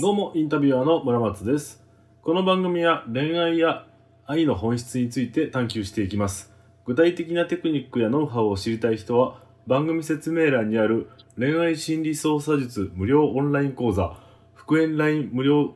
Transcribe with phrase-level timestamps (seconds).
[0.00, 1.84] ですどうも、インタビュアーの村松です。
[2.22, 3.84] この番組は恋愛や
[4.24, 6.54] 愛の本質について探求していきます。
[6.86, 14.16] 具体的なテクニックやノウハウを知りたい人は、番組説明欄にある恋愛心理操作術無料オンライン講座、
[14.54, 15.74] 復縁 LINE 無料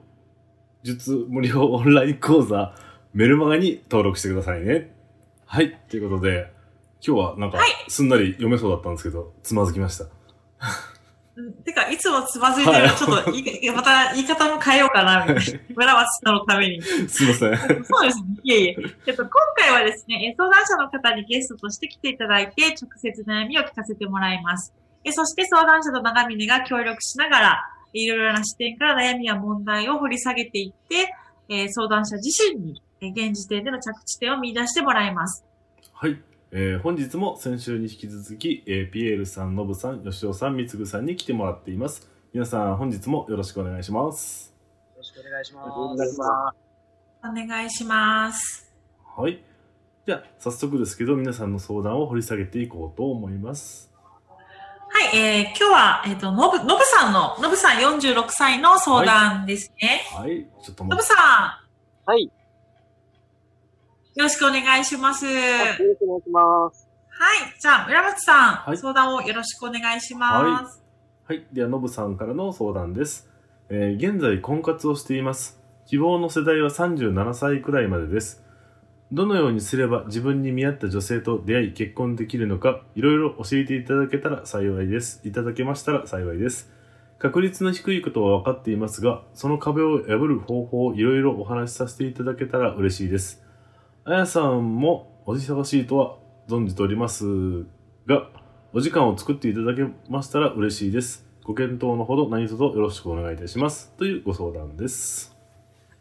[0.83, 2.75] 術無料オンライン講座、
[3.13, 4.97] メルマガに登録してくださいね。
[5.45, 6.51] はい、ということで、
[7.07, 10.07] 今日はなんかはいすんなり読めそうだったんですけど、つまずきました。
[11.37, 15.61] うんてか、いつもつまずいてる、はいちょっと言い、また言い方も変えようかな、みたいな。
[15.75, 16.83] 村松さんのために。
[16.83, 17.85] すいません。
[17.85, 18.25] そうですね。
[18.43, 18.77] いえいえ。
[19.07, 24.73] えっと、今回はですね、え相談者の方にゲストとして来ていただいて、直接悩みを聞かせてもらいます。
[25.03, 31.15] えそして相談者と長峰が協力しながら、いろいろな視点から悩みや問題を掘り下げていって、
[31.49, 35.45] えー相談者自身に、えー現時点での着地点を見出してもらいます。
[35.93, 36.17] はい。
[36.57, 42.09] えー本日も先週に引き続き、えーピエールさん、ノブさん、吉尾さん、みつぐさんに来てもらっています。
[42.33, 44.55] 皆さん、本日もよろしくお願いします。
[44.93, 45.71] よろしくお願いします。
[45.73, 46.55] お願いしま
[47.25, 48.73] お願いします。
[49.17, 49.43] はい。
[50.07, 53.91] じゃあ、早速ですけど、皆さんの相談を掘り下げていこうと思います。
[54.91, 60.05] はい、えー今日は、えっ、と、のぶ、のぶさんの、のぶさん46歳の相談ですね。
[60.17, 60.47] はい。
[60.63, 61.15] ちょっとのぶ待って。
[61.17, 61.65] さ
[62.07, 62.31] はい。
[64.17, 65.27] ん、よろしくお願いします。
[65.27, 66.89] よはろしくお願いします。
[67.35, 67.61] い。
[67.61, 70.83] じゃあ、村松さん、はい相談をよろしくお願いします。
[71.25, 71.45] はい。
[71.53, 73.29] では、ノブさんからの相談です。
[73.69, 75.61] えー現在、婚活をしています。
[75.87, 78.43] 希望の世代は37歳くらいまでです。
[79.13, 85.21] どのようにすれば自分に見合った女性と出会い結婚できるのか、いろいろ教えていただけたら幸いです。
[85.25, 86.73] いただけましたら幸いです。
[87.19, 93.44] 確率の低いことは分かっていますが、その壁を破る方法をいろいろお話しさせていただけたら嬉しいです。
[94.07, 97.25] あやさんもお忙しいとは存じております
[98.07, 98.29] が、
[98.75, 101.27] お時間を作っていただけましたら嬉しいです。
[101.43, 103.95] ご検討のほど何卒よろしくお願いいたします。
[103.97, 105.35] というご相談です。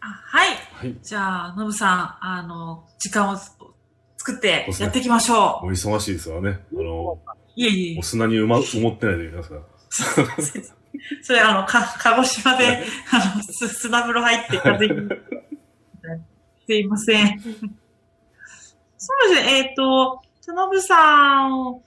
[0.01, 0.55] あはい。
[0.73, 0.97] はい。
[1.01, 5.67] じゃあ、のぶさん、あの、時間を作ってやっていきましょう。
[5.67, 6.59] お忙しいですわね。
[6.73, 7.19] あの、
[7.55, 8.03] いえいえお。
[8.03, 9.61] 砂に埋ま、埋もってないでいますから。
[11.23, 15.21] それ、あの、か、鹿児島で、あの、す砂風呂入って風邪に。
[16.65, 17.41] すいません。
[19.05, 21.81] そうですね、えっ、と、田信さん、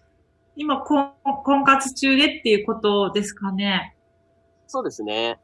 [0.55, 1.13] 今婚、
[1.45, 3.97] 婚活中でっていうことですかね。
[4.67, 5.39] そうですね。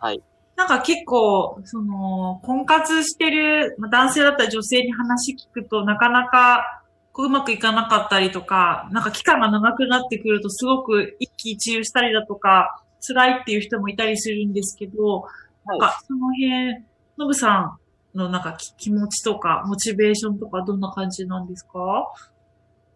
[0.00, 0.20] はい。
[0.56, 6.82] なんか結構、その、婚活してる、まあ男性だったら女性に話聞くとなかなか、
[7.12, 15.24] こううまくいかなかったりとか、なんか期間が長くなってくるとすごく一喜一憂したりだとか、辛いっていう人もいたりするんですけど、
[15.66, 16.84] なんかその辺、
[17.16, 17.78] のぶさん
[18.14, 22.12] のなんかき気持ちとか、モチベーションとかどんな感じなんですか？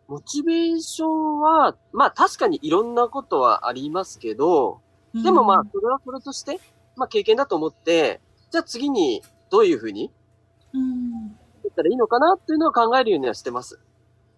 [0.08, 4.80] モチベーションは、まあ確かにいろんなことはありますけど、
[5.14, 6.60] でもまあ、それはそれとして、
[6.94, 10.12] まあ経験だと思って、じゃあ次にどういうふうに
[10.72, 11.10] うん、
[11.64, 13.80] やったらいいのかなっていうのを考えるようにはしてます。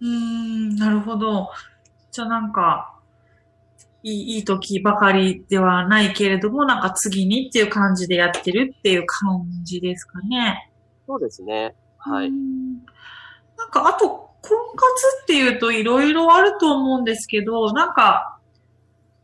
[0.00, 1.50] うーん、なるほど。
[2.12, 2.97] じゃあなんか、
[4.02, 10.70] いい、いい時ばかりではないけれども、なんか次にっていう感じでやってるっていう感じですかね。
[11.06, 11.74] そうですね。
[11.98, 12.30] はい。
[12.30, 14.08] なんか、あと、
[14.40, 18.38] 婚活っていうといろいろあると思うんですけど、なんか、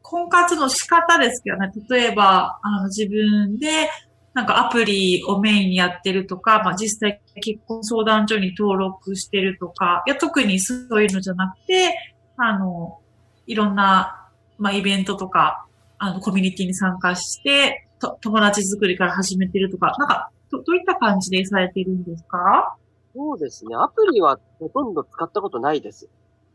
[0.02, 1.72] 婚活の仕方ですけどね。
[1.88, 3.88] 例えば、あの、自分で、
[4.34, 11.96] なんかアプリをメインにやってるとか、まあ実際結婚相談所に登録してるとか、いや特にそういうのじゃなくて、
[12.36, 12.98] あの、
[13.46, 14.23] いろんな、
[14.58, 15.66] まあイベントとか、
[15.98, 22.76] あの、コミュニティに参加して、と友達作りから始めてるとか、なんか、どどういった感じでされてるんですか？
[23.14, 23.76] そうですね。
[23.76, 26.08] アプリはほとんど使ったことないです。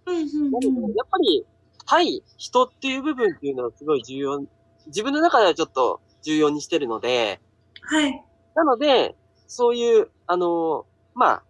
[0.05, 1.45] うんうんなので、やっぱり、
[1.85, 4.43] 対人っていう部分っていうのはすごい重要。
[4.87, 7.39] 自分の中ではちょっと重要にしてるので、
[7.81, 8.23] はい。
[8.55, 9.15] なので、
[9.47, 10.85] そういう、あの、
[11.15, 11.43] まあ、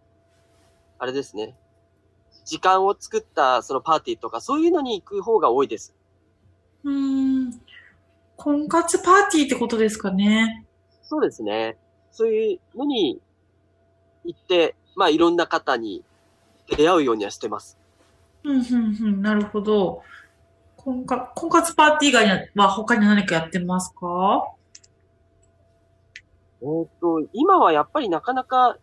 [0.99, 1.55] あれですね。
[2.45, 5.95] 時間を作ったそのパーティーとか、そういうのに行く方が多いです。
[6.83, 7.61] うーん。
[8.35, 10.65] 婚活パーティーってことですかね。
[11.01, 11.77] そうですね。
[12.11, 13.19] そういうのに
[14.25, 16.03] 行って、まあいろんな方に
[16.77, 17.77] 出会うようにはしてます。
[18.43, 19.21] うん、うん、うん。
[19.21, 20.03] なるほど。
[20.77, 24.47] 婚活婚活パーティー以外には他に何かやってますか？
[26.61, 28.77] えーっと、今はやっぱりなかなか、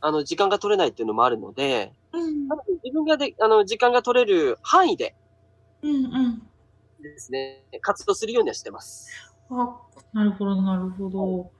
[0.00, 2.48] あの、時間が取れないっていうのもあるので、うん
[2.84, 5.14] 自分がで、あの、時間が取れる範囲で
[5.82, 6.42] うんうん。
[7.08, 9.08] ですね、活動するようにはしてます。
[9.50, 9.76] あ、
[10.12, 11.50] なるほど、なるほど。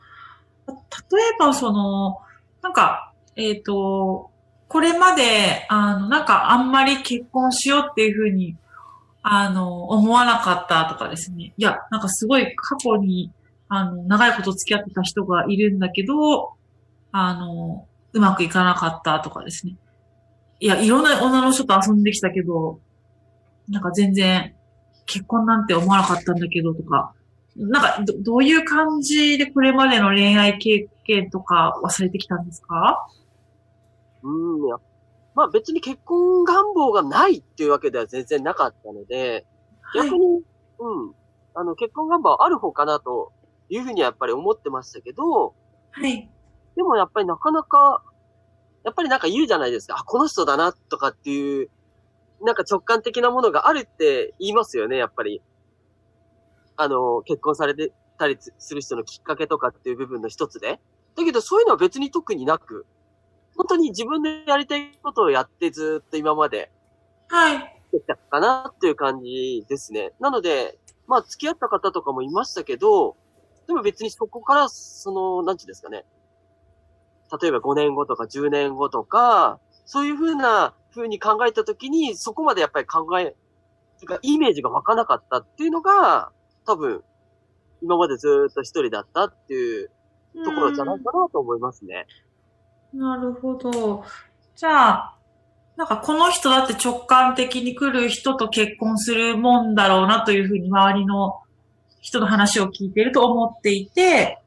[0.67, 2.19] 例えば、その、
[2.63, 4.31] なんか、えっ、と、
[4.69, 8.57] これまで、あの、なんかあんまり結婚しようっていうふうに、
[9.23, 11.53] あの、思わなかったとかですね。
[11.57, 13.33] いや、なんかすごい過去に、
[13.69, 16.55] あの、長いこと付き合ってた人がいるんだけど、
[17.13, 19.77] あの、うまくいかなかったとかですね。
[20.59, 22.81] いや、いろんな女の人と遊んできたけど、
[23.69, 24.55] なんか全然
[25.07, 27.15] 結婚なんて思わなかったんだけどとか、
[27.57, 33.09] なんかど、どういう感じでこれまでの恋愛経験とかはされてきたんですか？
[34.23, 34.77] うん、や
[35.35, 39.47] まあ別に結婚願望がないっていうわけでは全然なかったので、
[39.81, 40.43] はい逆に、
[40.81, 41.15] うん、
[41.55, 43.33] あの、結婚願望はある方かなと
[43.71, 45.55] いうふうにはやっぱり思ってましたけど、
[45.93, 46.29] はい。
[46.75, 48.03] でもやっぱりなかなか、
[48.85, 49.97] やっぱりなんか言うじゃないですか。
[49.99, 51.71] あ、この人だなとかっていう、
[52.43, 55.43] なんか直感的なものがあるって言いますよね、やっぱり。
[56.77, 60.81] あの、結婚されてたりする人のきっかけとかっていう部分の一つで。
[61.17, 62.87] だけどそういうのは別に特になく、
[63.57, 66.71] 本当に自分でやりたいことをやってずっと今まで
[67.29, 67.59] はい。
[67.93, 70.13] できたかなっていう感じですね。
[70.21, 73.17] なので、まあ付き合った方とかもいましたけど、
[73.67, 76.05] でも別にそこから、その、なんていうんですかね。
[77.41, 83.35] 例えば5年後とか10年後とか、そういうふうな風に考えたときに、そこまでやっぱり考え、
[84.05, 86.33] かイメージが湧かなかったっていうのが、
[86.67, 87.03] 多分、
[87.83, 89.91] 今までずっと一人だったっていう
[90.45, 92.07] ところじゃないかなと思いますね。
[92.93, 94.05] なるほど。
[94.57, 95.17] じゃあ、
[95.77, 101.41] なんかこの人だって直感的に来る人と結婚するもんだろうなというふうに周りの
[102.01, 104.43] 人の話を聞いてると思っていて、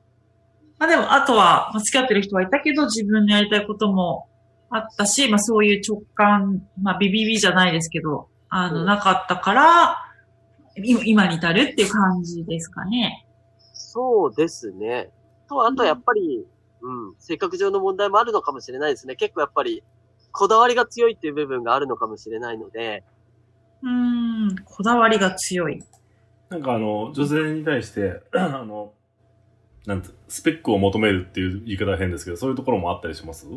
[0.79, 4.28] まあでも、あとは、付き合ってる人はいたけど、自分のやりたいことも
[4.71, 9.97] あったし、まあそういう直感、まあビビビじゃないですけど、あの、うんなかったから、
[10.75, 13.25] 今今に至るっていう感じですかね。
[13.73, 15.09] そうですね。
[15.47, 16.45] と、あとやっぱり、
[16.81, 19.15] うん、性格上の問題もあるのかもしれないですね。
[19.15, 19.83] 結構やっぱり、
[20.31, 23.03] こだわりが強いっていう部分があるのかもしれないので、
[23.81, 23.89] うー
[24.53, 25.83] ん、こだわりが強い。
[26.49, 28.93] なんかあの、女性に対して、 あの、
[29.85, 33.47] なんて、スペックを求めるっていう言い方は変ですけど、そういうところもあったりします？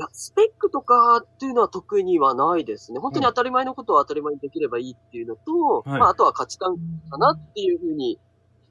[0.00, 3.00] いや、スペックとかっていうのは特にはないですね。
[3.00, 6.00] 本当に当たり前のことを当たり前にできればいいっていうのと、はい。
[6.00, 6.78] まあ、あとは価値観
[7.10, 8.18] かなっていうふうに、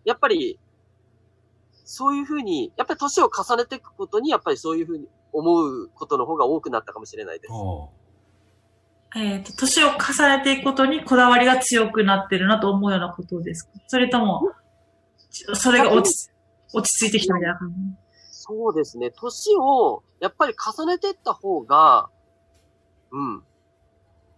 [0.05, 0.59] やっぱり、
[1.85, 7.53] そういうふうに、やっぱり年を重ねていくことに、やっぱりそういうふうに思うことの方が多くなったかもしれないです。
[9.15, 13.73] えっ、と、年を重ねていくことにこだわりが強くなってるなと思うようなことですか？
[13.87, 14.41] それとも、
[15.53, 16.31] それが落ち、
[16.73, 17.75] 落ち着いてきたみたいな感じ？
[18.49, 19.11] そうですね。
[19.11, 22.09] 年を、やっぱり重ねてった方が、
[23.11, 23.43] うん。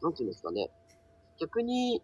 [0.01, 0.69] なんていうんですかね。
[1.39, 2.03] 逆に、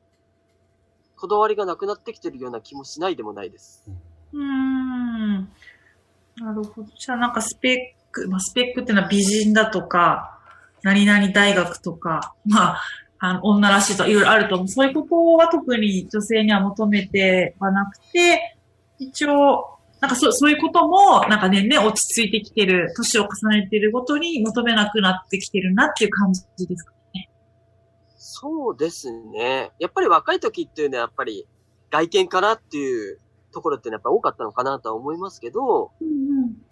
[1.17, 3.83] こだわりがなくなってきてるような気もしないでもないです。
[4.31, 5.39] うん。
[5.39, 6.87] なるほど。
[6.97, 10.39] じゃあなんかスペック、まあ、スペックっていうのは美人だとか、
[10.83, 12.81] 何々大学とか、まあ、
[13.19, 14.67] あの、女らしいといろいろあると思う。
[14.69, 18.57] そういうことは特に女性には求めてはなくて、
[18.99, 27.29] 一応、なんかそう、そういうことも、なんか年々落ち着いてきてる、年を重ねてるごとに求めなくなってきてるなっていう感じですかね。
[28.17, 29.71] そうですね。
[29.79, 31.47] やっぱり若い時っていうのはやっぱり
[31.89, 33.19] 外見かなっていう
[33.51, 36.67] ところってやっぱ多かったのかなとは思いますけど、うん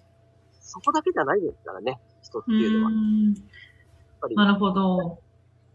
[0.68, 2.60] そこだけじゃないですからね、人ってうん。
[2.60, 2.92] いうのは。
[4.36, 5.20] なるほど。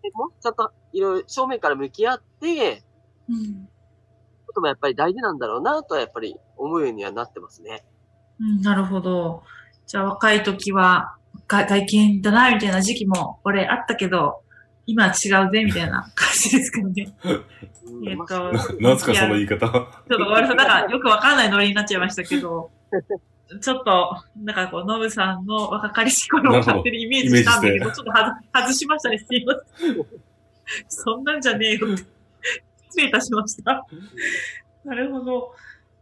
[0.03, 2.83] でもちゃんといろいろ正面から向き合って、
[3.29, 3.69] うん。
[4.51, 7.85] こともやっぱり大事なんだろうなとはやっぱり思うようにはなってますね。
[8.41, 9.43] うん、なるほど。
[9.87, 11.17] じゃあ若い時は
[11.47, 14.43] 外外見だな、みたいな時期も俺あったけど、
[14.87, 17.15] 今は違うぜ、みたいな感じですかね。
[18.07, 19.69] えっとなんすか、その言い方。
[19.69, 20.57] ちょっとごめんなさい。
[20.57, 22.71] なんかよくわかんないノリになっちゃいましたけど、
[23.61, 29.19] ちょっと、なんかこう、ノブさんの若かりし頃を勝手にイメージしたんだけど、なるほちょっとはず外しましたね。
[29.19, 29.97] すいません。
[30.89, 32.05] そんなんじゃねえよって。
[32.91, 33.87] 失礼いたしました。
[34.85, 35.55] なるほど。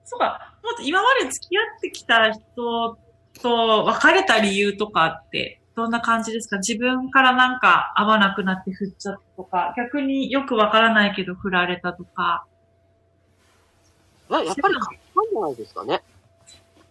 [0.05, 2.99] そうか、もっと今まで付き合ってきた人
[3.43, 6.57] と別れた理由とかって、どんな感じですか？
[6.59, 12.45] 自分からなんか合わなくなって振っちゃったとか、逆によくわからないけど振られたとか。
[14.31, 16.03] いややっぱり価値観じゃないですかね。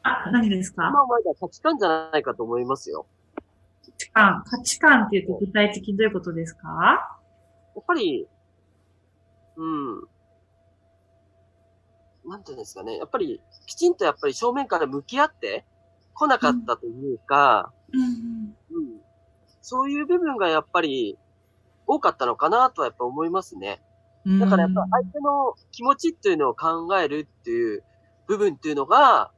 [0.04, 0.88] あ、何ですか？
[0.90, 3.06] 今までは価値観じゃないかと思いますよ。
[3.86, 7.18] 価値観、価値観っていうと具体的にどういうことですか？
[7.76, 8.26] やっぱり、
[9.58, 10.00] うん。
[10.00, 10.08] う
[12.30, 15.66] なんていうんですかね、やっぱり、きちんとやっぱり正面から向き合って
[16.14, 19.02] 来なかったというか、うんうん。
[19.62, 21.18] そういう部分がやっぱり
[21.86, 23.82] 多かったのかなとはやっぱ思いますね。
[24.26, 24.40] うん。
[24.40, 27.84] だからやっぱ相手の気持ちっていうのを考えるっていう
[28.28, 29.32] 部分っていうのが、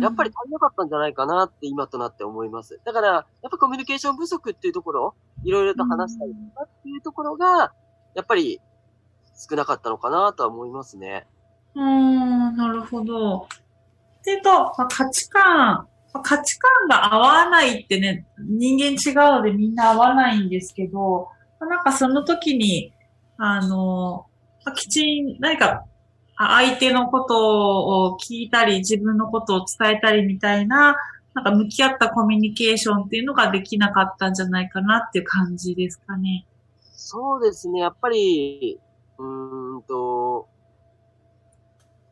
[0.00, 2.80] やっぱり足りなかったんじゃないかなって今となって思います。
[2.84, 7.72] だから、やっぱコミュニケーション不足っていうところ、いろいろと話したりとかっていうところが、
[8.14, 8.60] やっぱり
[9.36, 11.26] 少なかったのかなとは思いますね。
[11.74, 13.48] うーん、なるほど。
[14.20, 15.44] っていうと、まあ、価値観、
[16.12, 21.28] まあ価値観が合わないってね、人間違うのでみんな合わないんですけど、
[21.60, 22.92] まあなんかその時に、
[23.36, 24.26] あの、
[24.64, 25.84] まあきちん、何か、
[26.38, 30.96] あ相手のことを聞いたり、自分のことを伝えたりみたいな、
[31.34, 36.46] なんか向き合ったコミュニケーションっていうのができなかったんじゃないかなっていう感じですかね。
[36.92, 38.80] そうですね、やっぱり、
[39.18, 40.48] うーんと、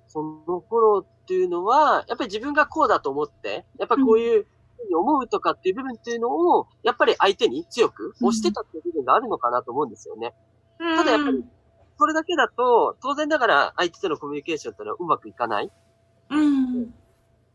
[0.07, 4.47] その頃っていうのは、やっぱり自分がこうだと思って、やっぱりこういう
[4.77, 10.35] ふうに思うとかっていう部分っていうのを、やっぱり相手に強く押してたっていう部分があるのかなと思うんですよね。
[10.79, 11.45] ただやっぱり、
[11.99, 15.71] それだけだと、当然ながら相手とのコミュニケーションっていうのはうまくいかない。
[16.31, 16.95] うん、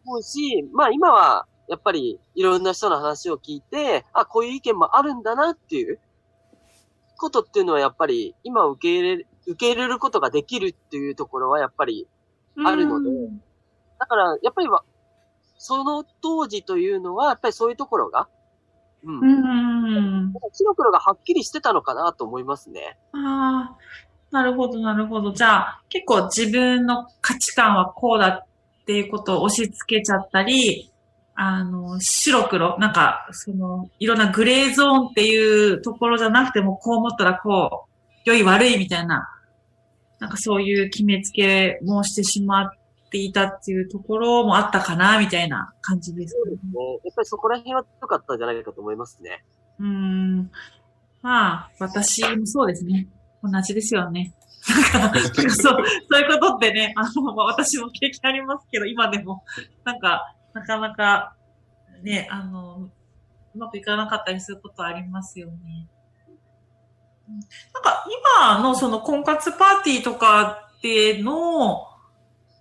[0.06, 6.00] 思うし、まあ今は、やっぱりいろんな人の話を聞いて、あ、こういう意見もあるんだなっていう
[7.16, 12.08] ことっていうのはやっぱり今受け入れ、受け入れることができるっていうところはやっぱり、
[12.64, 13.42] あるのでうん
[14.00, 14.84] だからやっぱりは、
[15.58, 18.30] その当時というのはやっぱりそういうところが、
[19.04, 19.20] うん。
[19.20, 19.26] う
[20.28, 20.34] ん。
[20.54, 22.98] 白黒がはっきりしてたのかなと思いますね。
[23.14, 23.78] ああ、
[24.32, 25.34] なるほど、なるほど。
[25.34, 30.92] じゃあ、結構自分の価値観はこうだっていうことを押し付けちゃったり、
[31.36, 37.90] あの、白黒、なんか、その、いろんなグレーゾーンっていうところじゃなくても、こう思ったらこう、
[38.26, 39.26] 良い悪いみたいな、
[40.20, 42.72] なんかそういう決めつけもしてしまっ
[43.12, 46.56] ていたっていうところもあったかな、みたいな感じですかね。
[46.56, 46.60] ね
[47.06, 49.44] やっぱりそこら辺は良かったんじゃないかと思いますね。
[49.80, 50.52] うーん。
[51.22, 53.08] まあ、私もそうですね。
[53.42, 54.34] 同じですよね。
[54.94, 59.44] なんか、そう、そういうことってね、あの、まあ、私も経験ありますけど、今でも、
[59.86, 61.36] なんか、なかなか、
[62.04, 62.90] ね、あの、
[63.56, 65.88] うまくいかなかったりすることありますよね。
[67.74, 68.06] なんか、
[68.42, 71.88] 今のその婚活パーティーとかっての、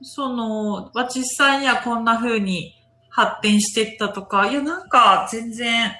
[0.02, 2.74] その、まあ実際にはこんな風に
[3.08, 5.92] 発展してったとか、いや、なんか全然、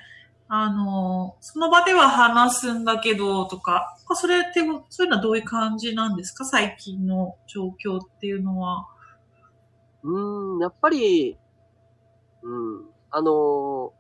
[0.49, 6.45] あの、その場では話すんだけど、とか、それって、そういうのはどういう感じなんですか？
[6.45, 8.87] 最近の状況っていうのは。
[10.05, 11.37] うん、やっぱり、
[12.43, 13.93] うん、あの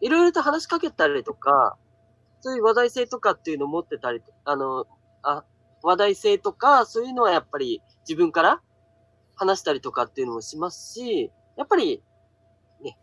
[0.00, 1.76] いろいろと話しかけたりとか、
[2.40, 4.86] そういう話題性とかっていうのを持ってたりと、あの、
[5.22, 5.44] あ、
[5.82, 8.60] 話題性とか、そういうのはやっぱり自分から
[9.34, 12.02] 話したりとかっていうのもしますし、やっぱり、
[12.82, 12.96] ね、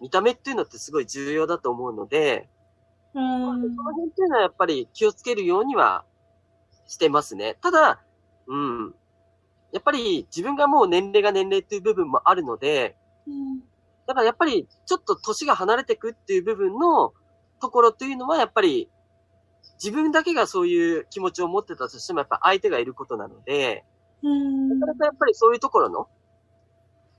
[0.00, 2.48] 見た目っていうのってすごい重要だと思うので、
[3.14, 3.76] うーん。
[3.76, 6.04] その辺っていうのはやっぱり気をつけるようには
[6.86, 7.56] してますね。
[7.60, 8.02] ただ、
[8.46, 8.94] うん。
[9.72, 13.72] やっぱり自分がもう年齢が年齢っていう部分もあるので、うん
[14.06, 17.12] だからやっぱりちょっと年が離れてくっていう部分の
[17.62, 18.90] ところっていうのはやっぱり
[19.82, 23.84] 自分だけがそういう気持ちを持ってたとしてもやっぱ相手がいることなので、
[24.22, 24.68] うん。
[24.68, 26.08] なかなかやっぱりそういうところの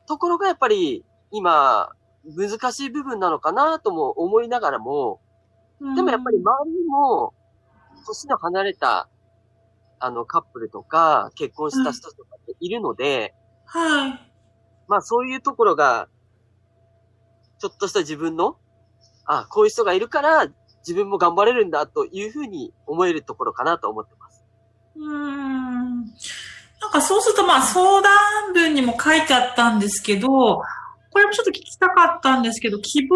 [0.05, 1.89] ところがやっぱり今
[2.25, 5.21] 難しい部分なのかなとも思いながらも、
[5.95, 7.33] でもやっぱり周りにも、
[8.07, 9.09] 年の離れた、
[10.00, 13.33] あの、カップルとか、結婚した人とかっているので、
[13.65, 14.31] はい。
[14.88, 16.07] まあそういうところが、
[17.59, 18.57] ちょっとした自分の、
[19.25, 20.47] あ、こういう人がいるから、
[20.79, 24.43] 自分も頑張れるんだというふうに思えるところかなと思ってます。
[24.95, 26.05] うーん。
[26.81, 30.61] なんかそうするとまあ相談文にも書いてあったんですけど、
[31.13, 33.15] これもちょっと聞きたかったんですけど、希望、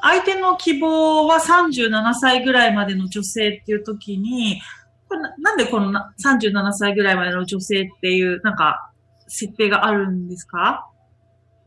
[0.00, 4.62] 相手の希望は37歳ぐらいまでの女性っていう時に、
[5.08, 8.90] これななんでこのな37歳ぐらいまでの女性っていう、なんか、
[9.28, 10.88] 設定があるんですか？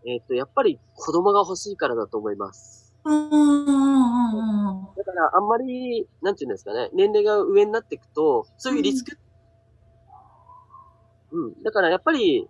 [0.08, 2.85] えっ、と、やっぱり子供が欲しいからだと思います。
[3.06, 9.16] だからあんまり、なんていうんですかね、年齢が上になっていくと、そういうリスク、
[11.32, 12.48] うん、だからやっぱり、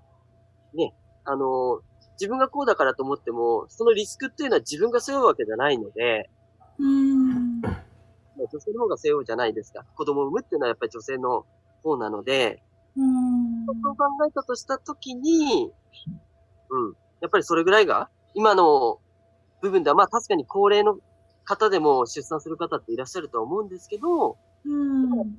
[0.74, 0.94] ね、
[1.26, 1.82] あの、
[2.20, 6.30] 自分がこうだからと思っても、そのリスクっていうのは自分が背負うわけじゃないので、
[6.80, 7.62] うーん。
[7.62, 9.84] まあ女性の方が背負うじゃないですか。
[9.96, 11.46] 子供を産むっていうのはやっぱり女性の
[11.84, 12.62] 方なので、
[12.96, 13.66] うーん。
[13.66, 15.74] そう考えたとしたときに、
[16.70, 16.94] うん。
[17.22, 19.00] やっぱりそれぐらいが、今の
[19.66, 21.00] 部分では、まあ確かに高齢の
[21.44, 25.20] 方でも出産する方っていらっしゃるとは思うんですけど、うん。
[25.22, 25.38] うん、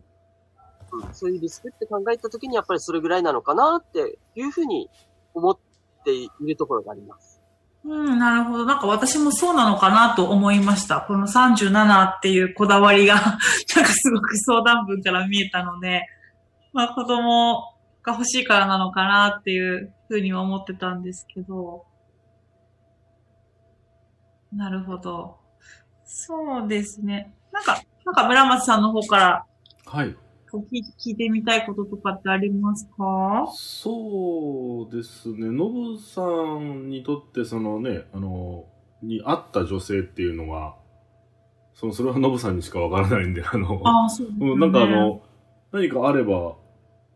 [1.13, 4.89] そういうリスクって考えたときにやっぱりそれぐらいなのかなっていうふうに
[5.35, 5.59] 思っ
[6.05, 7.41] ているところがあります。
[7.85, 8.65] うん、なるほど。
[8.65, 11.03] なんか私もそうなのかなと思いました。
[11.03, 13.39] この37っていうこだわりが、 なんか
[13.93, 16.09] すごく相談文から見えたので、
[16.73, 21.85] まあ子供が欲しいからなのかなっていうふうには思ってたんですけど。
[24.57, 25.37] なるほど。
[26.05, 27.35] そうですね。
[27.53, 29.47] なんか、なんか村松さんの方から
[29.85, 30.17] はい。
[30.53, 33.47] 聞いてみたいこととかってありますか？
[33.53, 35.51] そうですね。
[35.51, 36.23] ノブさ
[36.59, 38.65] んにとって、そのね、あの、
[39.03, 40.75] に会った女性っていうのが、
[41.75, 44.51] その、それはノブさんにしかわからないんで、あの、ああ、そうですね。
[44.51, 45.21] うん、なんかあの、
[45.73, 46.57] 何かあれば、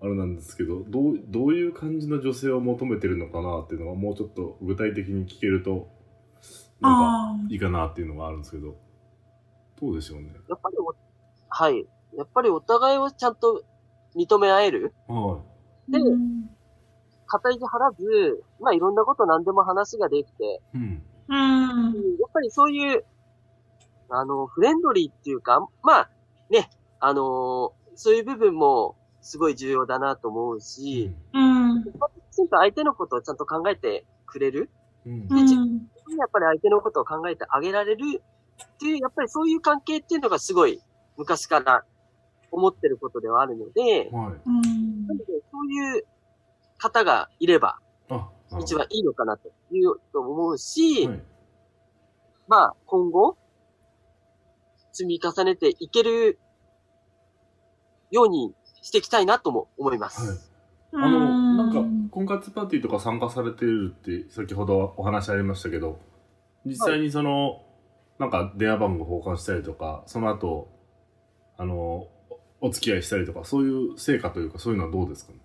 [0.03, 5.89] あれなんですけど、どう、どういう感じの女性を求めてるのかなっていうのが、もうちょっと具体的に聞けると、
[6.81, 8.77] なんか、あいいかなっていうのがあるんですけど、
[9.81, 10.33] どうでしょうね。
[10.49, 10.95] やっぱりお、
[11.49, 11.87] はい。
[12.17, 13.65] やっぱりお互いをちゃんと
[14.17, 14.93] 認め合える？
[15.09, 15.91] はあ。
[15.91, 16.51] でうん
[17.27, 20.79] 肩意地張らず、まあいろんなこと何でも話ができて、い。
[20.79, 21.03] うん。
[21.29, 21.95] うん。
[22.19, 23.05] やっぱりそういう、
[24.09, 26.11] あの、フレンドリーっていうか、まあ、
[26.51, 26.69] ね、
[26.99, 31.85] あのそういう部分もすごい重要だなと思うし、うん。
[31.85, 31.91] き
[32.33, 34.71] ちんと相手のことをちゃんと考えてくれる？
[35.07, 35.13] うん。
[35.31, 36.19] うん。
[36.19, 38.23] やっぱり相手のことを考えてあげられる
[38.63, 40.81] っていう、やっぱりそういう関係っていうのがすごい
[41.17, 41.85] 昔から
[42.51, 44.41] 思ってることではあるので、はい。
[44.47, 46.05] うんなのでそういう
[46.79, 47.79] 方がいれば
[48.61, 51.23] 一番いいのかなというと思うし、はい。
[52.49, 53.37] まあ今後
[54.93, 56.39] 積み重ねていける
[58.11, 58.53] ように
[58.83, 60.31] していきたいなとも思います。
[60.31, 60.50] はい。
[60.93, 65.99] あの、なんか、婚活パーティーとか参加されているって、先ほどお話ありましたけど、
[66.65, 67.63] 実際にその、
[68.19, 70.69] なんか電話番号交換したりとか、その後、
[71.57, 72.11] あの、お
[72.63, 75.33] お付き合いしたりとか、そういう成果というか、そういうのはどうですか？
[75.33, 75.39] ね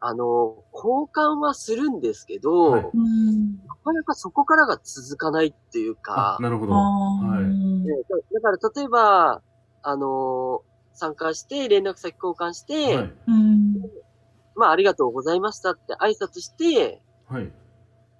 [0.00, 3.56] あの、交換はするんですけど、はいうん。
[3.66, 6.74] なかなかそこからが続かないっていうかあ、、なるほど。
[6.74, 8.34] あはい。
[8.34, 9.42] だから例えば、
[9.82, 10.62] あの
[10.92, 13.12] 参加して連絡先交換して、はい。
[14.56, 14.60] うん。
[14.60, 17.52] まあありがとうございましたって挨拶して、はい。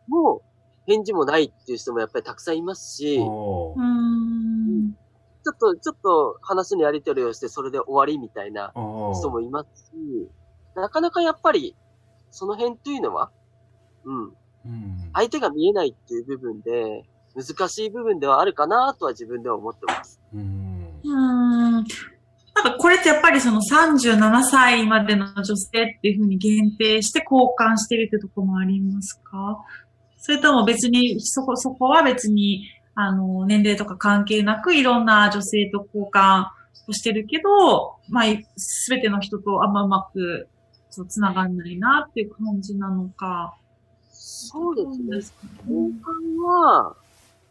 [0.09, 0.43] もう
[0.87, 4.97] 返事もないっていう人もやっぱりたくさんいますし、うん。
[5.57, 8.73] っと、ちょっと話のやり取りをしてそれで終わりみたいな。
[8.75, 10.29] 人もいますし、
[10.75, 11.77] なかなかやっぱり
[12.31, 13.31] その辺っていうのは、
[14.05, 14.29] うん、う
[14.69, 15.11] ん。
[15.13, 20.21] 相手が見えないっていう部分で、難しい部分ではあるかなとは自分では思ってます。
[20.35, 21.85] うん。
[22.57, 29.63] なんかこれってやっぱりその37歳までの女性っていうふうに限定して交換してるってとこもありますか？
[30.19, 32.67] それとも別に、そこ、そこは別に、
[32.97, 36.47] あの、年齢とか関係なくいろんな女性と交換
[36.89, 38.25] をしてるけど、まあ、
[38.57, 40.49] すべての人とあんまうまく、
[40.91, 43.55] そう、つながんないなっていう感じなのか？
[44.11, 45.21] そうですね。
[45.23, 45.39] すか
[45.69, 46.97] 交換は、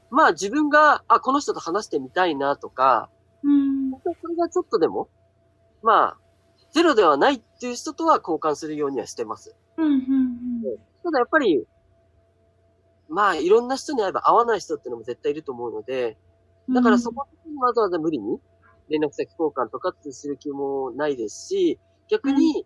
[0.10, 3.10] まあ自分が、あ、この人と話してみたいなとか、
[4.06, 4.16] うん。
[4.22, 5.10] それがちょっとでも、
[5.84, 6.18] まあ、
[6.72, 9.56] ゼロではないっていう人とは交換するようにはしてます。
[9.78, 9.86] うん。
[9.86, 10.02] うん。
[11.04, 11.66] ただやっぱり、
[13.08, 16.18] まあいろんな人に会えば会わない人っていうのも絶対いると思うので、
[16.74, 18.40] だからそこにわざわざ無理に
[18.90, 22.66] 連絡先交換とかってする気もないですし、逆に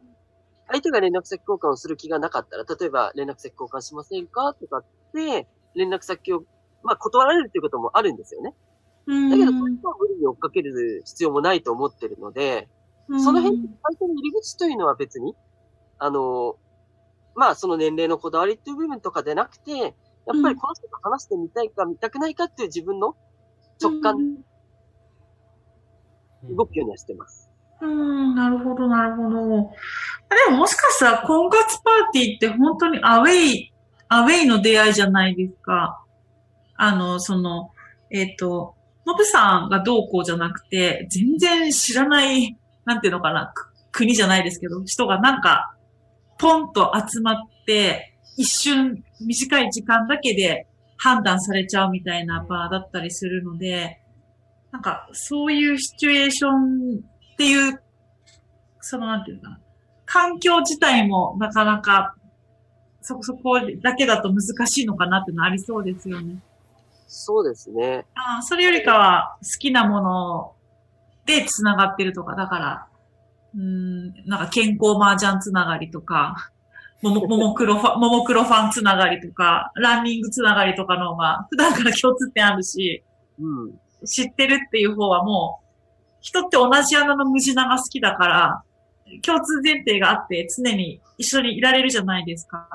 [0.67, 4.53] 相手が連絡先交換をする気がなかったら、例えば連絡先交換しませんか？
[4.53, 6.43] とかって連絡先を、
[6.83, 8.55] まあ断られるっていうこともあるんですよね。
[9.09, 12.69] うん、だけど、そういう人は無理に追っかける必要もないと思ってるので、
[13.07, 15.35] その辺、相手の入り口というのは別に、
[15.97, 16.57] あの、
[17.35, 19.91] まあその年齢のこだわりっていう部分とかでなくて、やっ
[20.43, 23.15] ぱりこの人と話してみたいか見たくないかっていう自分の
[23.81, 24.41] 直感で
[26.55, 27.49] 動くようにはしてます。
[27.81, 29.29] うん、なるほど、なるほど。
[29.29, 29.35] で
[30.51, 33.73] ももしかしたら婚活パーティーって本当にアウェイ、
[34.07, 36.05] アウェイの出会いじゃないですか。
[36.75, 37.71] あの、その、
[38.11, 38.75] えっ、と、
[39.09, 43.51] ノブさんがどうこうじゃなくて、全然知らない、なんていうのかな、
[43.91, 45.73] 国じゃないですけど、人がなんか、
[46.37, 50.67] ポンと集まって、一瞬、短い時間だけで
[50.97, 53.99] 判断されちゃうみたいな場だったりするので、
[54.71, 56.99] なんか、そういうシチュエーション
[57.33, 57.81] っていう、
[58.79, 59.59] その、なんていうかな、
[60.05, 62.13] 環境自体もなかなか、
[63.01, 66.43] そこ、そこだけだと難しいのかなっていうのありそうですよね。
[67.11, 68.05] そうですね。
[68.13, 70.53] ああ、それよりかは好きなもの
[71.25, 72.87] で繋がってるとか、だから、
[73.55, 76.51] うーん、なんか健康麻雀つながりとか、
[77.01, 83.03] もも、 ももクロファン、ももクロファンつながりとか、ランニングつながりとかの方が、普段から共通点あるし、
[83.39, 83.79] うん。
[84.05, 85.65] 知ってるっていう方はもう、
[86.21, 88.63] 人って同じ穴の無地が好きだから、
[89.23, 92.67] 共通前提があって常に一緒にいられるじゃないですか。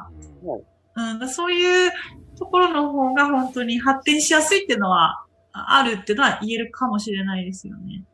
[0.96, 1.92] うん、だそういう
[2.38, 8.04] ところの方が本当に発展しやすいっていうのはああるっていうのは言えるかもしれないですよね。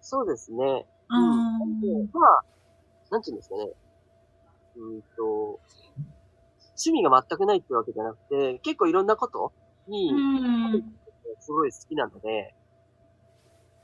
[0.00, 0.86] そうですね。
[1.08, 1.80] うん。
[1.80, 2.42] でまあ、
[3.10, 3.70] なんていうんですかね。
[4.76, 5.60] うんと、
[6.70, 9.52] 趣味が全くないってわけじゃなくて、結構いろんなこと
[9.88, 10.16] にう、
[10.76, 10.82] ん。
[11.40, 12.54] すごい好きなので、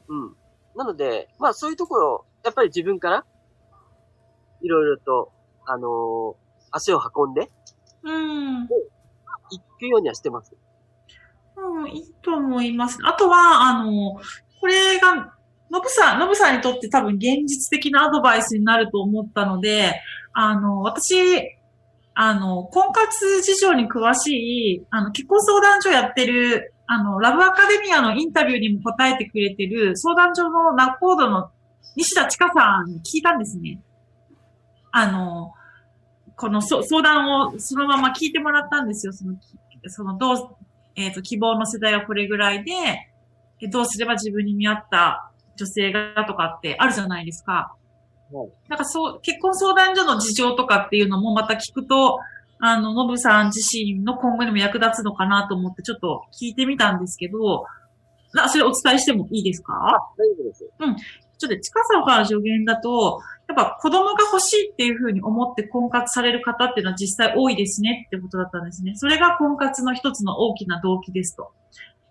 [0.08, 0.36] うん。
[0.76, 3.24] なので、まあそういうところ、やっぱり自分から、
[4.60, 5.32] いろいろと、
[5.66, 7.50] あのー足を運んで、
[8.02, 8.68] うん。
[9.50, 10.54] 行くようにはしてます。
[11.56, 12.98] うん、いいと思います。
[13.04, 14.20] あとは、あの、
[14.60, 15.34] これが、
[15.70, 20.00] ノブさん、ノブさんにとって多分現実的なアドバイスになると思ったので、
[20.32, 21.14] あの、私、
[22.14, 24.32] あの、婚活事情に詳し
[24.80, 31.50] い、あの、結婚相談所やってる、あの、ラブアカデミアのインタビューにも答えてくれてる相談所のナッコードの
[31.96, 33.80] 西田千佳さんに聞いたんですね。
[34.90, 35.52] あの、
[36.38, 39.12] このそ相談をそのまま聞いてもらったんですよ。
[39.12, 39.34] その、
[39.88, 40.56] そのどう、
[40.96, 42.72] えっ、と、希望の世代はこれぐらいで、
[43.60, 47.52] えどうすれば自分に見合った女性がとかってあるじゃないですか。
[47.52, 47.78] はい
[48.68, 52.18] なんかそう、結婚相談所の事情とかっていうのもまた聞くと、
[52.60, 57.64] あの、ノブさん自身の今後にも役立つのかなと思ってちょっと聞いてみたんですけど、
[58.34, 59.72] な、それお伝えしてもいいですか？
[60.18, 60.64] 大丈夫です。
[61.38, 68.92] ちょっと近さから助言だと、やっぱ子供が欲しいっていうふうに思って婚活される方っていうのは実際多いですねってことだったんですね。
[68.96, 71.52] それが婚活の一つの大きな動機ですと。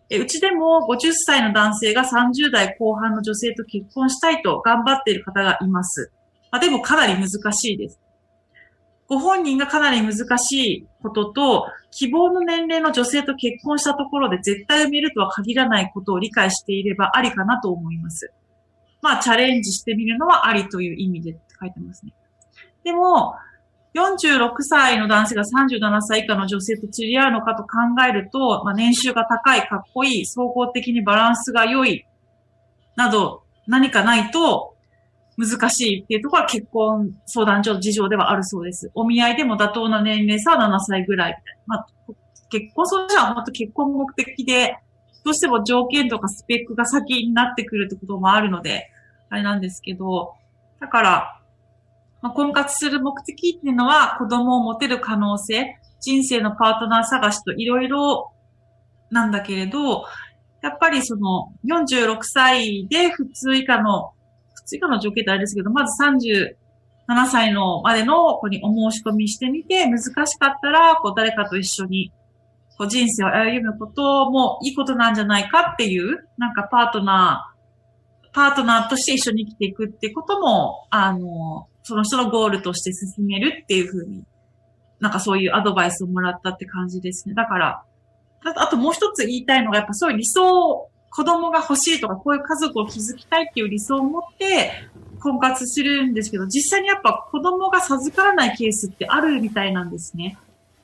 [0.09, 6.11] うちでも50歳の男性が30代後半の女性と結婚したいと頑張っている方がいます。
[6.49, 7.99] まあ、でもかなり難しいです。
[9.07, 18.31] ご本人がかなり難しいことと、希望の年齢の女性と結婚したところで絶対産めるとは限らないことを理解していればありかなと思います。
[19.01, 22.13] まあ、チャレンジしてみるのはありという意味でって書いてますね。
[22.83, 23.35] でも、
[23.95, 27.69] 46歳の男性が37歳以下の女性と釣り合うのかと考
[28.07, 32.05] えると、まあ、年収が高い、かっこいい、総合的にバランスが良い、
[32.95, 34.75] など何かないと
[35.37, 38.91] 難しいっていうところは結婚相談所事情ではあるそうです。
[38.95, 41.75] お見合いでも妥当な年齢差は7歳ぐらいみたいな。
[41.75, 41.87] まあ、
[42.49, 44.77] 結婚相談所は本当結婚目的で、
[45.27, 48.89] どうしても条件とかスペックが先になってくるってこともあるので、
[49.29, 50.35] あれなんですけど、
[50.79, 51.41] だから、
[52.21, 58.31] まあ、婚活する目的っていうのは子供を持てる可能性、人生のパートナー探しといろいろ
[59.11, 60.05] なんだけれど、
[60.61, 64.13] やっぱりその46歳で普通以下の、
[64.55, 72.13] 普通以下の条件ってあれですけど、まず37歳のまでの子にお申し込みしてみて、難しかったら、こう誰かと一緒に
[72.77, 84.23] こう人生を歩むこともいいことなんじゃないかっていう、なんかパートナー、パートナーとして一緒に生きていくってことも、あの、その人のゴールとして進めるっていうふうに、
[84.99, 87.33] なんかそういうアドバイスをもらったって感じですね。
[87.33, 87.83] だから、
[88.43, 94.71] あとあともう一つ言いたいのが、やっぱそういう理想、子供が欲しいとか、こういう家族を築きたいっていう理想を持って、
[95.19, 100.37] 婚活するんですけど、実際にやっぱ子供が授からないケースってあるみたいなんですね。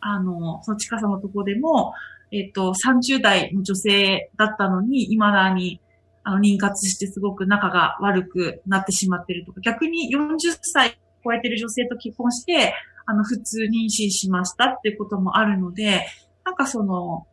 [0.06, 1.94] あの、その近さのとこでも、
[2.32, 5.80] えっ、と、30代の女性だったのに、未だに、
[6.24, 12.74] あの、妊活してすごく仲が悪くなってしまってるとか、逆に40歳超えてる女性と結婚して、
[13.06, 16.06] あの、普通妊娠しましたっていうこともあるので、
[16.44, 17.28] なんかその、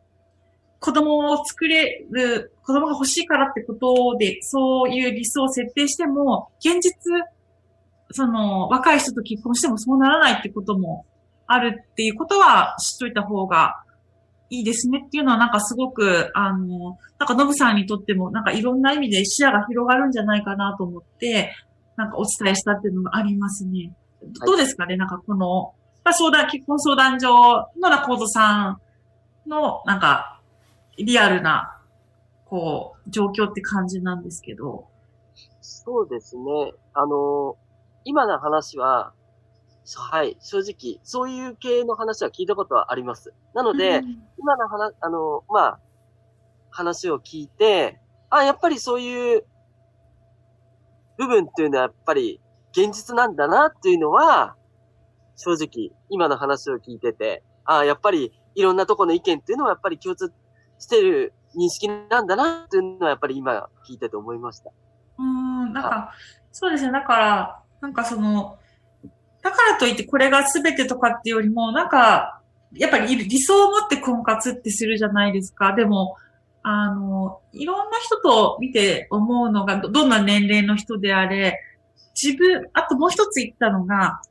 [0.79, 6.91] 子供を作れる、子供が欲しいからってことで、そういう理想を設定しても、現実、
[8.11, 11.05] その、若い人と結婚してもそうならないってことも
[11.51, 13.83] あるっていうことは知っといた方が
[14.49, 21.53] いいですねっていうのはなんかすごく、あの、なんかノブさんにとってもなんかいろんな意味で視野が広がるんじゃないかなと思って、
[21.95, 23.93] なんかお伝えしたっていうのがありますね。
[24.45, 24.97] どうですかね？
[24.97, 28.77] なんかこの、まあ相談、結婚相談所のラコードさ
[29.45, 30.41] んのなんか
[30.97, 31.77] リアルな、
[32.45, 34.87] こう、状況って感じなんですけど。
[35.61, 36.73] そうですね。
[36.93, 37.55] あの、
[38.03, 39.13] 今の話は、
[39.99, 43.33] はい、正直、そういう系の話は聞いたことはあります。
[43.53, 45.79] なので、うん今の話、あの、まあ、
[46.71, 47.99] 話を聞いて、
[48.29, 49.45] あ、やっぱりそういう
[51.17, 54.55] 部分っていうのはやっぱり現実なんだなっていうのは、
[55.35, 60.33] 正直、今の話を聞いてて、あ、やっぱりいろんなところの意見っていうのはやっぱり共通
[60.79, 64.71] してる認識なんだなっていうのはやっぱり今聞いてて思いました。
[65.19, 66.13] うーん、なんか、
[66.51, 66.91] そうですね。
[66.91, 68.57] だから、なんかその、
[69.41, 72.41] だからといってこれが全てとかっていうよりも、なんか、
[72.73, 75.73] やっぱり理想を持って婚活ってするじゃないですか。
[75.73, 76.15] でも、
[76.63, 81.59] あの、いろんな人と見て思うのが、どんな年齢の人であれ、
[82.21, 84.21] 自分、あともう一つ言ったのが、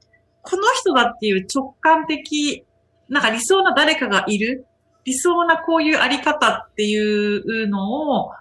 [0.42, 2.64] この人だっていう直感的、
[3.09, 4.66] なんか理想な誰かがいる、
[5.05, 8.33] 理想なこういうあり方っていうのを、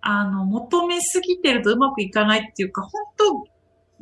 [0.00, 3.53] あの、求めすぎてるとうまくいかないっていうか、本当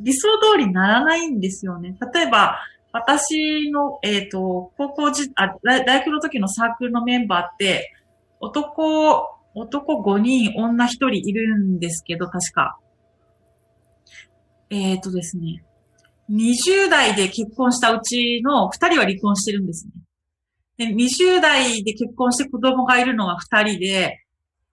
[0.03, 1.95] 理想通りにならないんですよね。
[2.13, 2.59] 例えば、
[2.91, 7.91] 私の、えっ、と、高校時、あ、大大学の時のサークルのメンバーって、
[8.39, 12.77] 男、男5人、女1人いるんですけど、確か。
[14.69, 15.63] えっ、とですね。
[16.29, 19.93] 20代で結婚したうちの2人は離婚してるんですね。
[20.77, 24.19] で、20代で結婚して子供がいるのが2人で、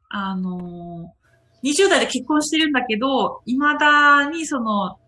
[0.09, 1.21] あのー
[1.62, 4.99] 20代で結婚してるんだけど、未だにその、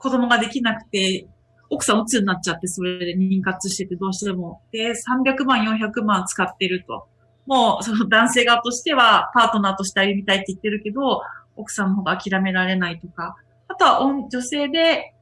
[0.00, 1.28] 子供ができなくて、
[1.68, 4.62] 奥さん鬱になっちゃって、それで妊活しててどうしても。
[4.72, 7.06] で、300万、400万使ってると。
[7.46, 11.22] もう、その男性側としては、パートナーとして歩みたいって言ってるけど、
[11.56, 13.36] 奥さんの方が諦められないとか。
[13.68, 15.14] あとは、女性で、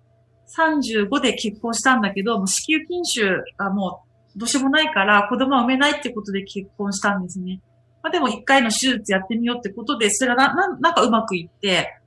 [0.56, 4.02] 35で結婚したんだけど、もう子宮筋腫がも
[4.34, 7.60] う、どうしようもないから、子供は産めないってことで結婚したんですね。
[8.02, 11.97] まあでも一回の手術やってみようってことで、それがな、ななんかうまくいって、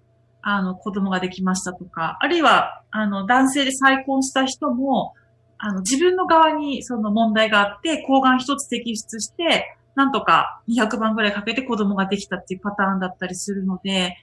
[0.42, 5.14] あの、子供ができましたとか、あるいは、あの、男性で再婚した人も、
[5.58, 14.18] あの、自分の側にその問題があって、抗がん一つ摘出して、なんとか200万ぐらいかけて子供ができたっていうパターンだったりするので、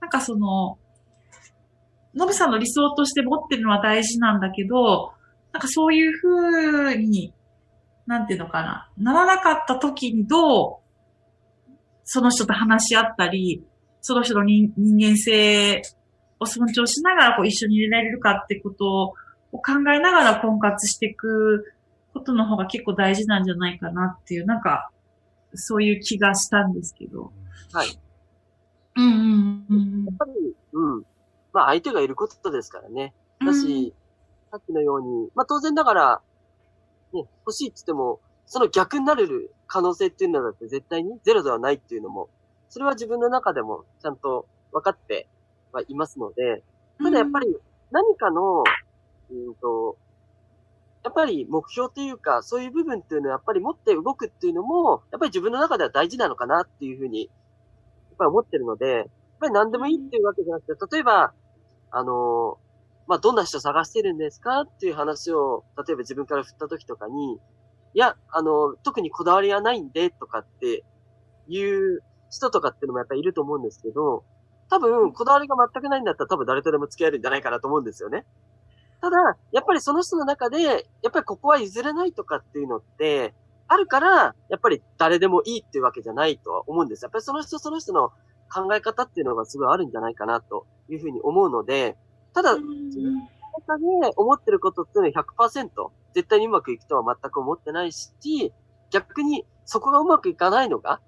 [0.00, 0.78] なんかその、
[2.14, 5.12] のぶさんの理想として持ってるのは大事なんだけど、
[5.52, 6.28] なんかそういうふ
[6.92, 7.34] うに、
[8.06, 10.76] なんていうのかな、ならなかった時にどう、
[12.04, 13.64] その人と話し合ったり、
[14.08, 15.82] その人の人人間性
[16.40, 19.14] を尊重しながらこう一緒に入れられるかってこと
[19.52, 21.74] を考えながら婚活していく
[22.14, 24.90] ことの方が結構大事なんじゃないかなっていう、なんか、
[25.52, 27.32] そういう気がしたんですけど。
[27.70, 27.98] はい。
[28.96, 30.32] うんうんうんやっぱり、
[30.72, 31.02] うん。
[31.52, 33.12] まあ相手がいることですからね。
[33.44, 33.92] だし、
[34.50, 36.22] さっきのように、まあ当然だから、
[37.12, 42.30] ね、欲しいって言っても、その逆になれる可能性っていうのだって絶対にゼロではないっていうのも、
[42.68, 45.28] それは自分の中でもちゃんと分かって
[45.72, 46.62] はいますので、
[47.02, 47.56] ただやっぱり
[47.90, 48.64] 何かの、
[49.30, 49.96] うんと、
[51.04, 59.06] やっぱり目標っていうか、そういう部分っていうのはやっぱり持って動くっていうのも、やっぱり自分の中では大事なのかなっていうふうに、やっぱり思ってるので、やっ
[59.40, 61.32] ぱり何でもいいっていうわけじゃなくて、例えば、
[61.90, 62.58] あの、
[63.06, 67.38] まあ、どんな人探してるんですかっていう話を、例えば自分から振った時とかに、い
[67.94, 70.84] や、あの、特にこだわりはないんで、とかって
[71.48, 74.24] いう人とかっていうのもやっぱりいると思うんですけど、
[74.70, 78.26] 多分、こだわりが全くないんだったら多分誰とでも付き合えるんじゃないかなと思うんですよね。
[79.00, 79.16] ただ、
[79.52, 80.76] やっぱりその人の中で、や
[81.08, 83.34] っぱりここは譲れないとかっていうのって、
[83.68, 87.04] あるから、やっぱり誰でもいいっていうわけじゃないとは思うんです。
[87.04, 88.10] やっぱりその人その人の
[88.52, 91.96] 考え方っていうのがすごいあるんじゃないかなというふうに思うので、
[92.34, 92.90] ただ、うん
[93.66, 95.68] 中で思ってることっていうのは100%
[96.14, 98.52] 絶対にうまくいくとは全く思ってないし、
[98.90, 101.00] 逆にそこがうまくいかないのが、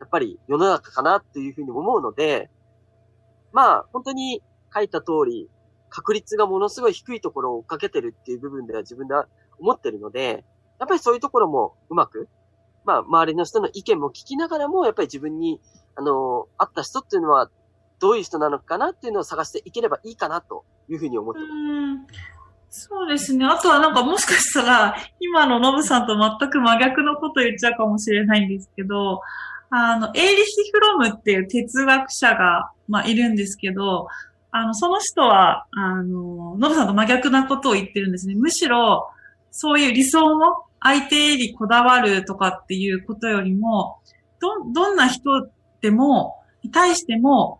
[0.00, 2.50] やっぱり世の中かなっていうふうに思うので、
[3.52, 4.42] まあ本当に
[4.74, 5.48] 書いた通り、
[5.88, 9.28] 確率がものすごい低いところを追っかけてるっていう部分では自分では
[9.60, 10.44] 思ってるので、
[10.80, 12.28] やっぱりそういうところもうまく、
[12.84, 15.60] まあ周りの人の意見も聞きながらも、やっぱり自分に、
[15.94, 17.48] あの、会った人っていうのは
[18.00, 21.46] どういう人なのかなっていうのを探していければいいかなというふうに思ってま
[22.76, 22.88] す。
[22.88, 23.46] そうですね。
[23.46, 29.20] あとはなんかもしかしたら、今のノブさんと全く真逆のこと言っちゃうかもしれないんですけど、
[29.70, 34.08] あの、エーリヒ・フロムっていう哲学者が、まあ、いるんですけど、
[34.50, 38.34] あの、その人は、あの、ノブさんと真逆なことを言ってるんですね。
[38.34, 39.08] むしろ、
[39.50, 43.98] そういう理想の相手にこだわるとかっていうことよりも、
[44.40, 45.48] ど、どんな人
[45.80, 46.36] でも、
[46.72, 47.58] 対しても、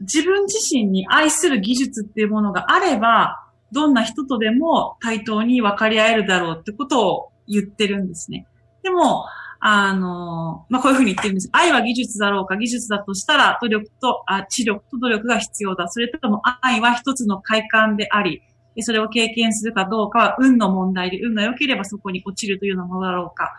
[0.00, 8.46] 自分自身に愛する技術っていうものがあれば、どんな人とでも対等に分かり合えるだろうってことを言ってるんですね。
[8.82, 9.24] でも、
[9.60, 11.48] あの、まあ、こういうふうに言ってるんです。
[11.52, 15.88] 愛は技術だろうか、技術だとしたら、努力と、あ、知力と努力が必要だ。
[15.88, 18.42] それとも愛は一つの快感であり、
[18.80, 23.52] それを経験するかどうかは運の問題で、運が良ければそこに落ちるというようなものだろうか。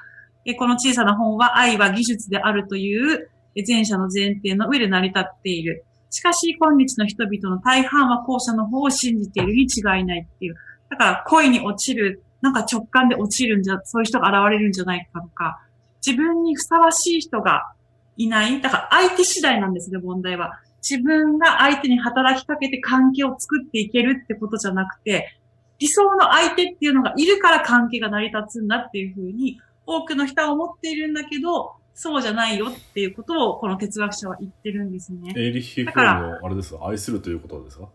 [0.46, 3.30] でこの小さな本は愛は技術であるという
[3.68, 5.86] 前者の前提の上で成り立っている。
[6.10, 10.56] しかし、今日の人々の大半は後者の方を信じているに違いないっていう。
[10.90, 15.62] だから、恋に落ちる、なんか直感で落ちるんじゃ、そういう人が現れるんじゃないかとか、
[16.06, 17.74] 自分にふさわしい人が
[18.18, 18.62] いない。
[18.62, 20.60] だから、相手次第なんですね、問題は。
[20.82, 25.36] 自分が相手に働きかけて関係を作っていけるってことじゃなくて、
[25.78, 35.34] 理想の相手っていうのがいるから関係が成り立つんだっていうふうに、多くの人は思っているんだけど、そうじゃないよっていうことをこの哲学者は言ってるんですね。
[35.36, 36.88] エイリッヒ・フロムの、あれですか？
[36.88, 37.90] 愛するということですか？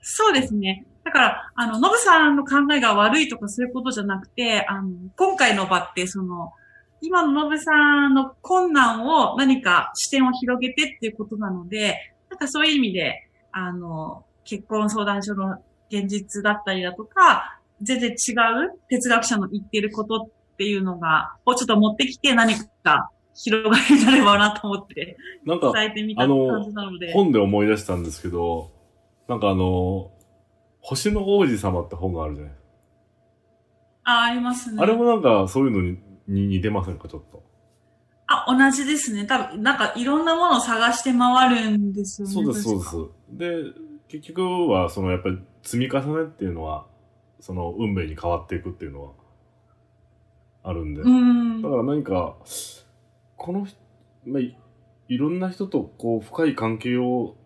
[0.00, 0.86] そうですね。
[1.02, 6.52] だから、あの、ノブさんの考えが悪いとかそういうことじゃなくて、あの、今回の場って、その、
[7.02, 7.72] 今のノブさ
[8.08, 18.16] んの困難を何か視点を広げてっていうことなので、なんかそういう意味で、あの、結婚相談所の現実だったりだとか、全然違う
[18.88, 27.12] 哲学者の言ってることっていうのが、をちょっと持ってきて何か広がりになればなと思ってなんか、伝えてみた感じなので。
[27.12, 28.70] 本で思い出したんですけど、
[29.28, 30.10] なんかあの、
[30.80, 32.54] 星の王子様って本があるじゃない
[34.04, 34.82] あ、ありますね。
[34.82, 35.98] あれもなんかそういうのに
[36.32, 37.42] に似てませんか、ちょっと。
[38.26, 39.26] あ、同じですね。
[39.26, 42.34] 多分、なんかいろんなものを探して回るんですよね。
[42.34, 43.74] そうです、そうです。
[43.74, 46.86] で、結局は、そのやっぱり積み重ねっていうのは、
[47.40, 49.12] その運命に変わっていくっていうのは
[50.62, 51.02] あるんで。
[51.02, 51.68] うんだ。
[51.68, 52.36] から何か、
[53.36, 53.78] この人、
[54.26, 54.56] まあ、い
[55.10, 57.36] いろんな人とこう深い関係を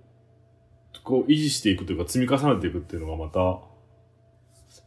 [1.02, 3.60] こう維持していくというか積み重ねていくっていうのがまた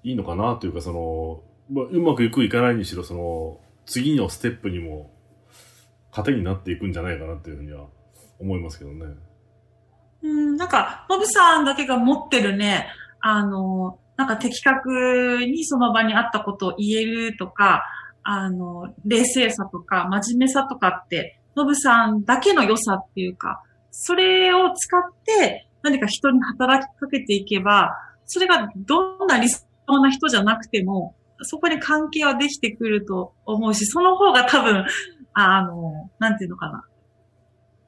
[0.03, 5.09] いいのかなというかその、まあ、うまくいくいかないにしろその次のステップにも
[6.11, 7.87] 糧になっていくんじゃないかなっていうふうには
[8.39, 9.05] 思いますけどね。
[10.21, 12.87] うん、なんか、ノブさんだけが持ってるね、
[13.19, 17.83] あの、なんか的確にその場にあったことを言えるとか、
[18.23, 27.95] あの、冷静さとか、真面目さとかって、ノブさんだけの良さっていうか、それを使って何か人に働きかけていけば、
[28.25, 29.65] それがどんな理想
[30.01, 34.85] な人じゃなくても、そこに関係はできてくると思うし、その方が多分、
[35.33, 36.85] あの、なんていうのかな。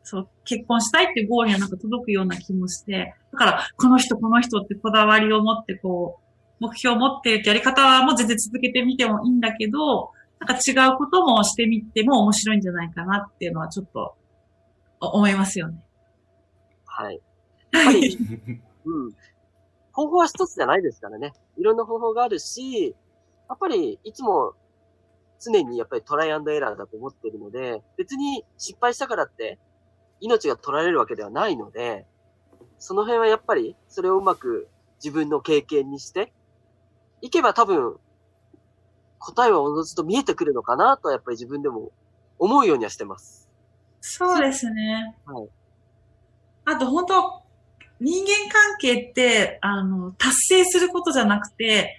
[0.04, 6.20] そう、結婚したいってゴールにはなんか届くような気もして、だから、この人、この人ってこだわりを持って、こ
[6.60, 14.16] う、目標を持ってるってやり方も全然続けてみてもいいんだけど、なんか違うこともしてみても面白いんじゃないかなっていうのはちょっと
[15.02, 15.84] お思いますよね。
[16.86, 17.22] はい。
[17.72, 18.18] やっぱり、
[18.86, 19.14] うん。
[19.92, 21.34] 方法は一つじゃないですからね。
[21.58, 22.96] いろんな方法があるし、
[23.50, 24.54] やっぱりいつも
[25.44, 29.60] 常にやっぱりトライアンドエラーだと思っているので、別に失敗したからって
[30.20, 32.06] 命が取られるわけではないので、
[32.78, 34.70] その辺はやっぱりそれをうまく
[35.04, 36.32] 自分の経験にして、
[37.22, 37.98] いけば多分
[39.20, 41.92] 答えはおのずと見えてくるのかなとやっぱり自分でも
[42.38, 43.50] 思うようにはしてます。
[44.02, 45.18] そうですね。
[45.26, 45.50] はい。
[46.66, 47.42] あと本当、
[48.00, 51.96] 人間関係って、あの、達成することじゃなくて、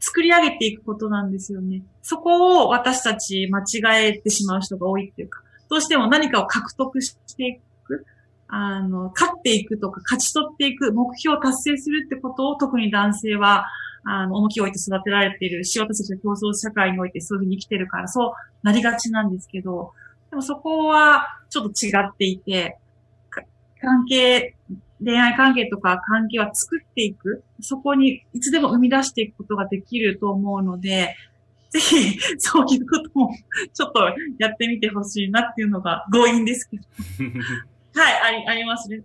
[0.00, 1.82] 作り上げていくことなんですよね。
[2.02, 8.06] そこを私たち間違えてしまう人が多いっていうか、どうしても何かを獲得していく、
[8.48, 13.66] あの、勝っていくとか、勝ち取っていく、目標を達成するってことを特に男性は、
[14.04, 18.32] あの、重きを置いて育てられているし、私たちの競争社会においてそういうふうに生きてるから、そう
[18.62, 19.92] なりがちなんですけど、
[20.30, 22.78] でもそこはちょっと違っていて、
[23.80, 24.56] 関係、
[25.02, 31.16] 恋愛関係とか関係は作っていく、そこにいつでも生み出していくことができると思うので、
[31.70, 33.30] ぜひ、そういうことも、
[33.74, 34.00] ちょっと
[34.38, 36.82] やってみてほしいなっていうのが強引ですけど。
[38.00, 39.02] はい、あり、ありますね。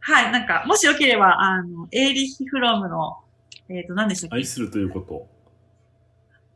[0.00, 3.16] はい、なんか、もしよければ、あの、エーリッヒ・フロムの、
[3.70, 4.36] えっ、と、何でしたっけ？
[4.36, 5.26] 愛するということ。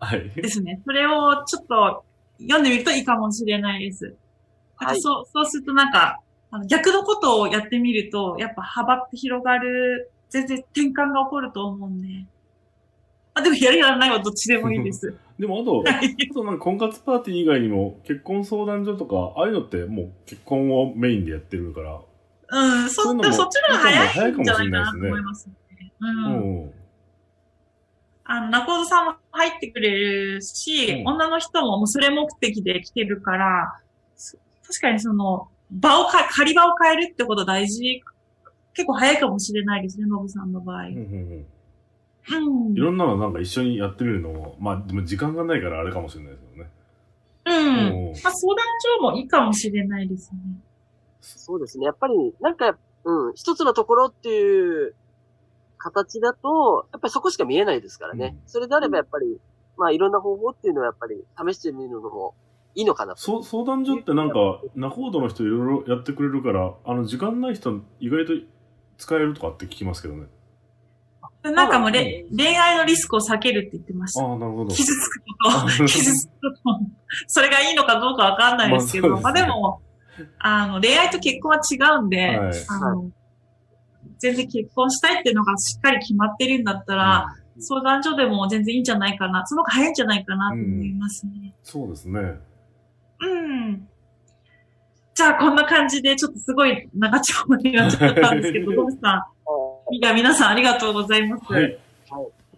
[0.01, 0.31] はい。
[0.31, 0.83] ですね。
[0.85, 2.05] それをちょっと
[2.39, 4.15] 読んでみるといいかもしれないです。
[4.77, 12.27] あはいとそう、そうするとなんか、あの逆のことをやってみると、やっぱ幅って広がる、全然転換が起こると思うんで。
[13.35, 15.15] あ、でもやるやらないはどっちでもいいです。
[15.39, 22.01] でもあと、はいあとなんか婚活パーティー以外にも結婚相談所とか、ああいうのってもう結婚をメインでやってるから、
[22.49, 23.43] うん、そ、そっちの方
[23.75, 23.79] が
[24.09, 25.93] 早いんじゃないかなと思いますね。
[26.01, 26.65] ううん。
[26.67, 26.73] ん。
[28.25, 29.91] あの、中尾さんも入ってくれ
[30.35, 33.81] るし、うん女の人ももうそれ目的で来てるから、
[34.17, 38.03] そ確かにその、場をか、仮場を変えるってこと大事、
[38.75, 40.87] 結構早いかもしれないですね、ノブさんの場合。
[40.87, 41.47] うんうんうん
[42.29, 42.77] うん。
[42.77, 46.71] いろんなのなんか一緒にやってみるのも、まあでも時間がないからあれかもしれないですけどね。
[47.47, 48.09] うん。
[48.09, 48.65] うんまあ、相談
[48.99, 50.39] 所もいいかもしれないですね。
[51.21, 51.87] そうですね。
[51.87, 54.95] やっぱり、なんか、うん、一つのところっていう
[55.79, 58.37] 形だと、やっぱりそこしか見えないですからね。
[58.43, 59.41] うんそれであればやっぱり、
[59.77, 62.35] まあいろんな方法っていうのはやっぱり試してみるのも
[62.77, 63.21] いいのかなと。
[63.21, 68.33] そう相談所ってなんか、仲人の人いろいろやってくれるから、あの時間ない人意外と
[68.99, 70.27] 使えるとかって聞きますけどね。
[71.43, 74.25] なんかもうれ、恋愛のリスクを避けるって言ってました。
[74.25, 74.75] ああ、なるほど。
[74.75, 76.31] 傷つくこと、傷つく
[76.63, 76.81] こと、
[77.29, 79.81] それがいいのかどうかわかんないですけど、まあでも、
[80.39, 83.11] あの、恋愛と結婚は違うんで、はいあの、
[84.19, 87.27] 全然結婚したいっていうのがしっかり決まってるんだったら、
[87.59, 91.55] 相談所でも全然いいんじゃないかな、その方が早いんじゃないかなと思いますね。
[91.63, 92.41] そうですね。
[93.21, 93.89] うん。
[95.15, 99.27] じゃあこんな感じで、ちょっとすごい長丁場になっちゃったんですけど、ノブさ
[99.91, 101.53] ん、いや、皆さんありがとうございます。
[101.53, 101.69] はい。
[101.69, 101.79] で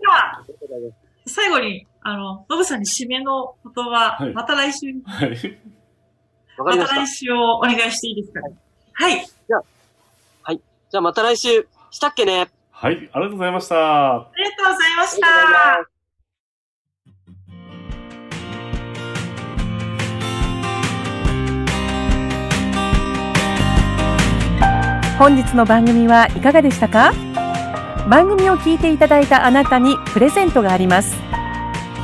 [0.06, 0.44] は、
[1.26, 5.30] 最後に、あの、ノブさんに締めの言葉、はいまた来週、はい。
[6.58, 7.08] わかりましたまた来。
[7.08, 8.56] 週をお願いしていいですかね？
[8.94, 9.26] はい。
[10.90, 12.48] じゃあまた来週、したっけね？
[12.70, 12.94] はい。
[12.94, 14.14] ありがとうございました。
[14.16, 15.97] ありがとうございました。
[25.18, 27.12] 本日の番組はいかがでしたか？
[28.08, 31.16] 番組を聞いていただいたあなたにプレゼントがあります。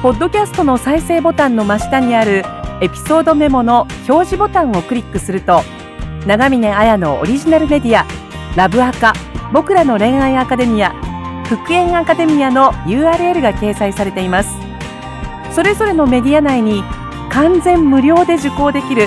[0.03, 2.43] ポッドキャストの再生ボタンの真下にある
[2.81, 5.63] エピソードメモの表示ボタンをクリックすると
[6.27, 8.05] 長峰彩のオリジナルメディア
[8.57, 9.13] ラブアカ
[9.53, 10.91] 僕らの恋愛アカデミア
[11.45, 14.51] 復縁アカデミアの URL が掲載されています。
[15.53, 16.83] それぞれのメディア内に
[17.31, 19.07] 完全無料で受講できる